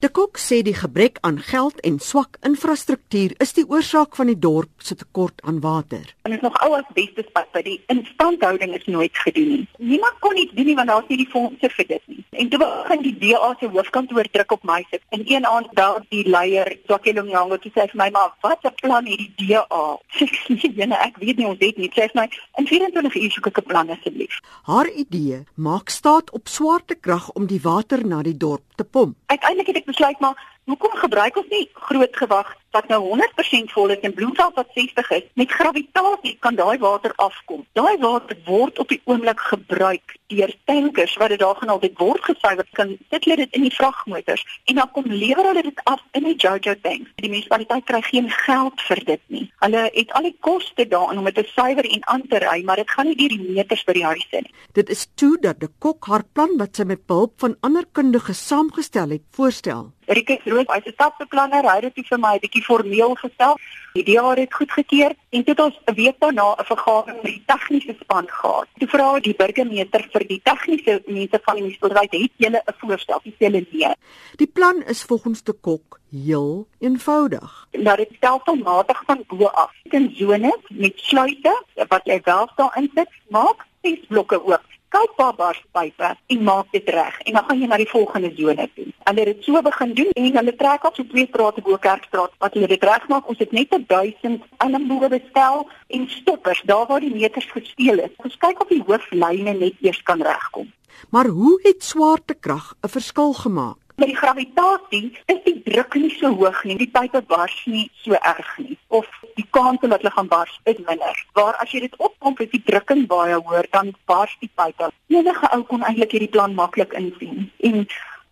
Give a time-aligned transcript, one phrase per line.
[0.00, 4.38] De Kok sê die gebrek aan geld en swak infrastruktuur is die oorsaak van die
[4.46, 6.14] dorp se tekort aan water.
[6.24, 9.66] En dit is nog ou as beste spat by die instandhouding is nooit gedoen nie.
[9.76, 12.24] Niemand kon iets doen nie want daar was nie die fondse vir dit nie.
[12.40, 15.02] En toe begin die DA se hoofkantoor druk op my sit.
[15.12, 18.72] En een aand daar die leier, Swakelo Nyango, toe sê vir my maar wat 'n
[18.80, 19.84] plan het die DA?
[20.16, 21.92] Sê nee, ek weet nie ons het nie.
[21.92, 22.24] Sê my
[22.56, 24.40] in 24 uur soek ek 'n plan asseblief.
[24.62, 29.16] Haar idee maak staat op swaartekrag om die water na die dorp te pomp.
[29.26, 30.38] Uiteindelik het ek besluit maar
[30.70, 35.10] hoekom gebruik ons nie groot gewag wat nou 100% vol is en Bloemfontein wat 60
[35.10, 37.66] is met gravitasie kan daai water afkom.
[37.72, 42.24] Daai water word op die oomblik gebruik deur tankers wat dit daar gaan altyd word
[42.24, 46.02] gesuiwer kan dit lê dit in die vragmotors en dan kom lewer hulle dit af
[46.12, 47.10] in die Jojo tanks.
[47.20, 49.44] Die munisipaliteit kry geen geld vir dit nie.
[49.64, 52.80] Hulle het al die koste daarin om dit te suiwer en aan te ry, maar
[52.80, 54.54] dit gaan nie deur die meters by die huise nie.
[54.78, 58.46] Dit is toe dat die kok haar plan wat sy met behulp van ander kundiges
[58.46, 59.90] saamgestel het, voorstel.
[60.10, 63.58] Rikus Roos, hy's 'n stapbeplanner, hy het dit vir my 'n bietjie formeel gestel.
[63.92, 67.42] Die DA het dit goedgekeur en dit ons 'n week daarna 'n vergadering met die
[67.46, 68.66] tegniese span gehad.
[68.78, 73.20] Toe vra die burgemeester vir die tegniese mense van die munisipaliteit, het julle 'n voorstel?
[73.24, 73.94] Dis hulle nee.
[74.36, 77.66] Die plan is volgens die kok heel eenvoudig.
[77.72, 79.72] Nou dit stelselmatig van bo af.
[79.82, 84.69] In zones met sluise wat jy wel daar insit, maak ses blokke oop
[85.00, 88.30] kyk waar bars pype en maak dit reg en dan gaan jy na die volgende
[88.36, 88.86] sone toe.
[89.08, 92.34] Hulle het dit so begin doen en hulle trek op so twee strate bo Kerkstraat
[92.44, 93.28] wat hulle dit regmaak.
[93.28, 98.12] Ons het net 1000 aanboere bestel en stoppers daar waar die meters gesteel is.
[98.24, 100.68] Ons kyk of die hooflyne net eers kan regkom.
[101.10, 103.78] Maar hoe het swaartekrag 'n verskil gemaak?
[104.00, 106.76] Met die gravitasie is die druk nie so hoog nie.
[106.80, 110.78] Die pype bars nie so erg nie of die kans dat hulle gaan bars is
[110.86, 111.24] minder.
[111.38, 114.90] Waar as jy dit oppomp is die drukking baie hoër dan bars die pype.
[115.12, 117.50] Enige ou kon eintlik hierdie plan maklik insien.
[117.66, 117.84] En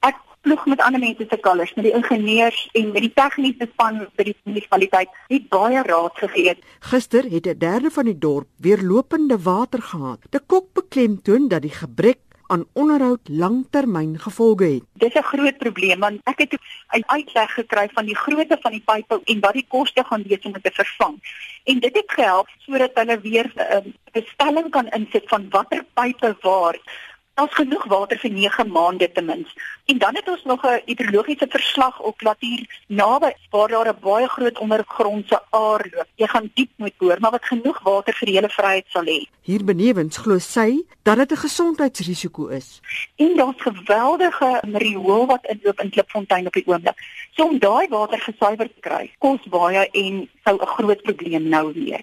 [0.09, 4.01] ek ploeg met ander mense se kalers, met die ingenieurs en met die tegniese span
[4.17, 6.57] by die munisipaliteit het baie raad gegee.
[6.91, 10.21] Gister het 'n derde van die dorp weer lopende water gehad.
[10.31, 12.19] Die kok beklemtoon dat die gebrek
[12.49, 14.85] aan onderhoud langtermyn gevolge het.
[14.93, 16.53] Dis 'n groot probleem want ek het
[16.97, 20.43] 'n uitleg gekry van die grootte van die pype en wat die koste gaan wees
[20.43, 21.15] om dit te vervang.
[21.65, 26.37] En dit het gehelp sodat hulle weer 'n um, bestelling kan insit van watter pype
[26.41, 26.77] waar
[27.39, 29.61] Daar's genoeg water vir 9 maande ten minste.
[29.87, 34.01] En dan het ons nog 'n hidrologiese verslag op dat hier naby waar daar 'n
[34.01, 36.09] baie groot ondergrondse aar loop.
[36.15, 39.21] Jy gaan diep moet boor, maar wat genoeg water vir die hele vryheid sal hê.
[39.41, 42.81] Hier benewens glo sy dat dit 'n gesondheidsrisiko is.
[43.17, 46.99] En daar's geweldige riool wat inloop in Klipfontein op die oomblik.
[47.31, 51.73] So om daai water gesuiwer te kry, kos baie en sou 'n groot probleem nou
[51.73, 52.03] wees.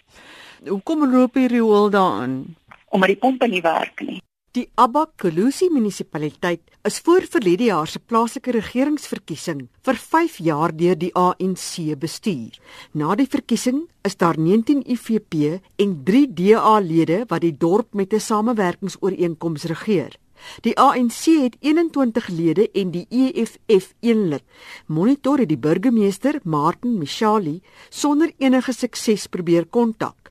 [0.67, 2.55] Hoekom loop die riool daarin?
[2.89, 4.21] Omdat die pompe nie werk nie.
[4.55, 11.09] Die Abakulusi munisipaliteit is voor verlede jaar se plaaslike regeringsverkiesing vir 5 jaar deur die
[11.11, 12.53] ANC bestuur.
[12.93, 18.19] Na die verkiesing is daar 19 IFP en 3 DA-lede wat die dorp met 'n
[18.19, 20.15] samewerkingsooreenkoms regeer.
[20.61, 24.43] Die ANC het 21 lede en die EFF 1 lid.
[24.87, 30.29] Monitor het die burgemeester, Martin Mishali, sonder enige sukses probeer kontak.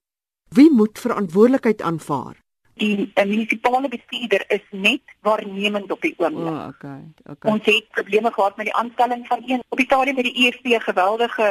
[0.49, 2.44] Wie moet verantwoordelikheid aanvaar?
[2.81, 6.53] Die uh, munisipale bestuurder is net waarnemend op die oomblik.
[6.53, 7.01] Oh, okay.
[7.31, 7.53] Okay.
[7.53, 10.85] Ons het probleme gehad met die aanstelling van een op die stadium met die EFF
[10.85, 11.49] geweldige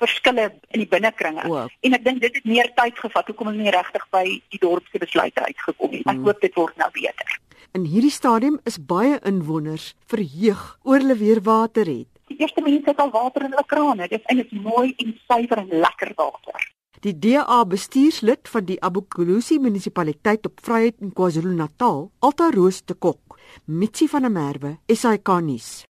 [0.00, 1.44] verskille in die binnekringe.
[1.48, 1.66] Oh.
[1.80, 4.88] En ek dink dit het meer tyd gevat hoekom ons nie regtig by die dorp
[4.90, 6.06] se besluite uitgekom het.
[6.06, 6.26] Ek mm.
[6.26, 7.38] hoop dit word nou beter.
[7.72, 12.08] In hierdie stadium is baie inwoners verheug oor hulle weer water het.
[12.32, 14.08] Die eerste mense het al water in hulle krane.
[14.08, 16.68] Dit is eintlik mooi en suiwer en lekker water.
[17.02, 23.40] Die DA bestuurslid van die Abukulusi munisipaliteit op Vryheid in KwaZulu-Natal, Alta Roos te Kok,
[23.66, 25.82] Mitsi van der Merwe, SAK nuus.